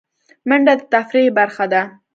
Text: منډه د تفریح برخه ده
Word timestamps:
منډه 0.47 0.73
د 0.79 0.81
تفریح 0.93 1.27
برخه 1.37 1.65
ده 1.71 1.81